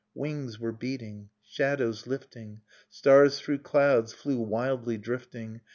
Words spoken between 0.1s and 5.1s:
Wings were beating, shadows lifting. Stars through clouds flew wildly